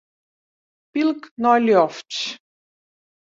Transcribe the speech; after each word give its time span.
Pylk 0.91 1.23
nei 1.41 1.61
lofts. 1.65 2.17